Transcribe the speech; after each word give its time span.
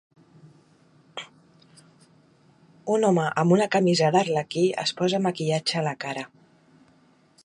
Un 2.95 3.05
home 3.09 3.27
amb 3.43 3.55
una 3.59 3.69
camisa 3.77 4.11
d'arlequí 4.17 4.65
es 4.85 4.97
posa 5.03 5.23
maquillatge 5.27 5.81
a 5.83 5.87
la 5.91 5.97
cara. 6.07 6.25